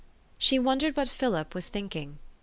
She 0.39 0.57
wondered 0.57 0.97
what 0.97 1.07
Philip 1.09 1.53
was 1.53 1.67
thinking. 1.67 2.17